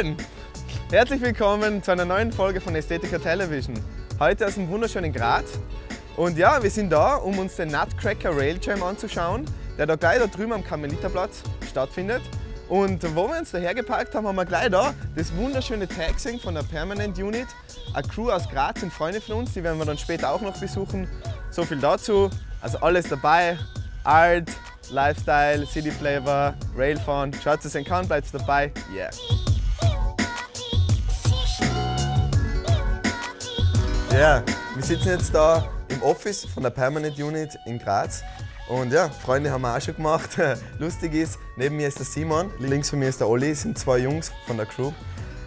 [0.00, 0.16] Moin!
[0.90, 3.74] Herzlich willkommen zu einer neuen Folge von Ästhetica Television.
[4.20, 5.58] Heute aus dem wunderschönen Graz.
[6.16, 9.44] Und ja, wir sind da, um uns den Nutcracker Rail Jam anzuschauen,
[9.76, 12.22] der da gleich da drüben am Karmeliterplatz stattfindet.
[12.68, 16.54] Und wo wir uns daher geparkt haben, haben wir gleich da das wunderschöne Taxing von
[16.54, 17.48] der Permanent Unit.
[17.92, 20.60] Eine Crew aus Graz sind Freunde von uns, die werden wir dann später auch noch
[20.60, 21.08] besuchen.
[21.50, 22.30] So viel dazu.
[22.60, 23.58] Also alles dabei.
[24.04, 24.50] Art,
[24.90, 27.32] Lifestyle, City Flavor, Railfahren.
[27.42, 28.70] Schaut es euch an, bleibt dabei.
[28.94, 29.10] Yeah.
[34.18, 34.42] Ja,
[34.74, 38.24] wir sitzen jetzt da im Office von der Permanent Unit in Graz.
[38.68, 40.30] Und ja, Freunde haben wir auch schon gemacht.
[40.80, 43.98] Lustig ist, neben mir ist der Simon, links von mir ist der Olli, sind zwei
[43.98, 44.88] Jungs von der Crew.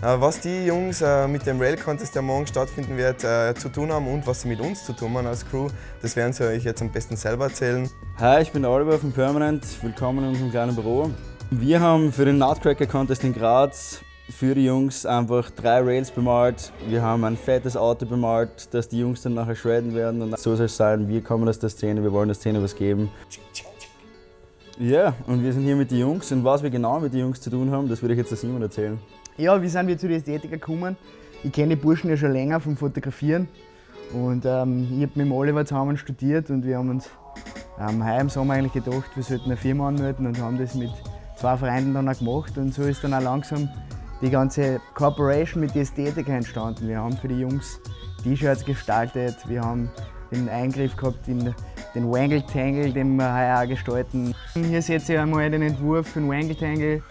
[0.00, 3.68] Äh, Was die Jungs äh, mit dem Rail Contest, der morgen stattfinden wird, äh, zu
[3.68, 5.66] tun haben und was sie mit uns zu tun haben als Crew,
[6.00, 7.90] das werden sie euch jetzt am besten selber erzählen.
[8.18, 9.66] Hi, ich bin Oliver von Permanent.
[9.82, 11.10] Willkommen in unserem kleinen Büro.
[11.50, 16.72] Wir haben für den Nutcracker Contest in Graz für die Jungs einfach drei Rails bemalt.
[16.88, 20.22] Wir haben ein fettes Auto bemalt, das die Jungs dann nachher shredden werden.
[20.22, 21.08] Und so soll es sein.
[21.08, 23.10] Wir kommen aus der Szene, wir wollen der Szene was geben.
[24.78, 26.32] Ja, und wir sind hier mit den Jungs.
[26.32, 28.38] Und was wir genau mit den Jungs zu tun haben, das würde ich jetzt der
[28.38, 28.98] Simon erzählen.
[29.36, 30.96] Ja, wie sind wir zu den Ästhetiker gekommen?
[31.44, 33.48] Ich kenne die Burschen ja schon länger vom Fotografieren.
[34.12, 37.08] Und ähm, ich habe mit dem Oliver zusammen studiert und wir haben uns
[37.80, 40.90] ähm, heuer im Sommer eigentlich gedacht, wir sollten eine Firma anmelden und haben das mit
[41.36, 42.56] zwei Freunden dann auch gemacht.
[42.58, 43.68] Und so ist dann auch langsam
[44.22, 46.88] die ganze Corporation mit den Ästhetiker entstanden.
[46.88, 47.80] Wir haben für die Jungs
[48.22, 49.90] T-Shirts gestaltet, wir haben
[50.30, 51.54] den Eingriff gehabt in
[51.94, 54.34] den Wangle Tangle, den wir heuer auch gestalten.
[54.54, 57.02] Hier seht ihr einmal den Entwurf für den Wangle Tangle.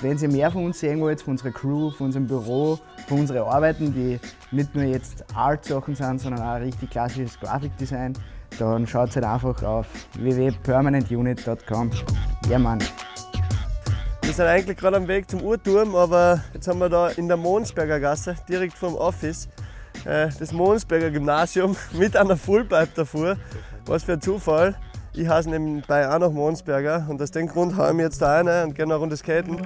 [0.00, 3.48] Wenn ihr mehr von uns sehen wollt, von unserer Crew, von unserem Büro, von unseren
[3.48, 4.20] Arbeiten, die
[4.52, 8.12] nicht nur jetzt Art-Sachen sind, sondern auch richtig klassisches Grafikdesign,
[8.60, 11.90] dann schaut halt einfach auf www.permanentunit.com.
[12.48, 12.78] Ja, Mann.
[14.28, 17.38] Wir sind eigentlich gerade am Weg zum Uhrturm, aber jetzt haben wir da in der
[17.38, 19.48] Monsberger Gasse, direkt vom Office,
[20.04, 23.38] äh, das Monsberger Gymnasium mit einer Fullpipe davor.
[23.86, 24.76] Was für ein Zufall.
[25.14, 28.68] Ich heiße nebenbei auch noch Monsberger und aus dem Grund hauen wir jetzt da rein
[28.68, 29.56] und gehen eine Runde skaten.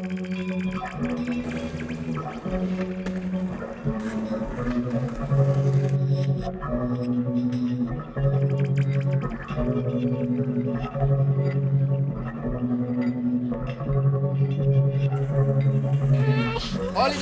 [13.84, 14.11] Olli the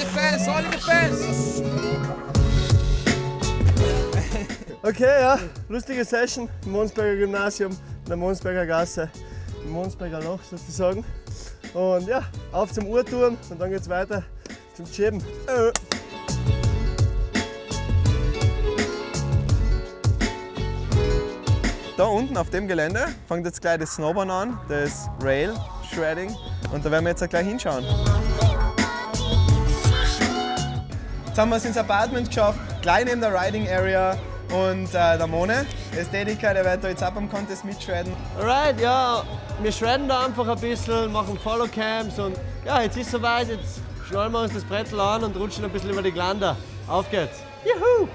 [0.07, 1.63] Fans, Olli the Fans!
[4.83, 9.11] Okay, ja, lustige Session im Monsberger Gymnasium, in der Monsberger Gasse,
[9.65, 11.05] im Monsberger Loch sozusagen.
[11.75, 14.25] Und ja, auf zum Uhrturm und dann geht's weiter
[14.75, 15.23] zum Schieben.
[22.01, 25.53] Da unten auf dem Gelände fängt jetzt gleich das Snowboard an, das Rail
[25.93, 26.35] Shredding.
[26.73, 27.85] Und da werden wir jetzt gleich hinschauen.
[31.27, 34.17] Jetzt haben wir es ins Apartment geschafft, gleich neben der Riding Area.
[34.51, 38.15] Und äh, der Mone, Ästhetiker, der wird da jetzt ab am Contest mitshredden.
[38.39, 39.23] Alright, ja,
[39.61, 42.35] wir shredden da einfach ein bisschen, machen Followcams und
[42.65, 45.91] ja, jetzt ist soweit, jetzt schnallen wir uns das Brettel an und rutschen ein bisschen
[45.91, 46.57] über die Glander.
[46.89, 47.41] Auf geht's!
[47.63, 48.09] Juhu!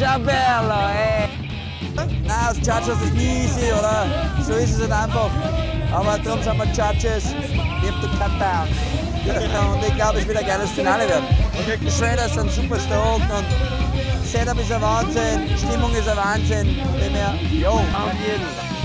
[0.00, 1.28] Ja, bello, ey.
[1.94, 4.06] Nein, als Judge ist nie easy, oder?
[4.42, 5.30] So ist es halt einfach.
[5.92, 8.66] Aber darum sind wir have to cut down.
[9.74, 11.26] Und ich glaube, es wird ein geiles Finale werden.
[11.84, 13.44] Die Shredders sind super stoked und
[14.24, 16.76] Setup ist ein Wahnsinn, Stimmung ist ein Wahnsinn.
[16.98, 18.40] Dem her, yo, auf jeden.
[18.42, 18.79] Just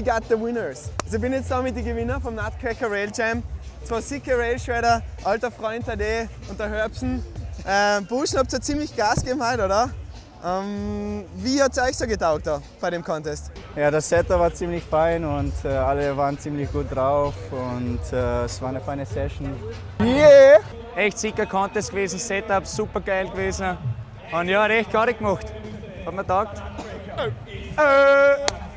[0.00, 0.90] we got the winners.
[1.04, 3.42] Also ich bin jetzt da mit den Gewinner vom Nutcracker Rail Jam.
[3.84, 7.24] Zwei sicke Railshredder, alter Freund Ade und der Herbsen.
[7.66, 9.90] Ähm, Burschen habt ihr ziemlich Gas gegeben heute, oder?
[10.44, 13.50] Ähm, wie hat es euch so getaugt da bei dem Contest?
[13.76, 18.44] Ja, das Setup war ziemlich fein und äh, alle waren ziemlich gut drauf und äh,
[18.44, 19.54] es war eine feine Session.
[20.96, 23.76] echt sicker Contest gewesen, Setup super geil gewesen.
[24.32, 25.46] Und ja, recht gar gemacht.
[26.06, 26.62] Hat mir taugt.
[27.76, 28.69] Äh.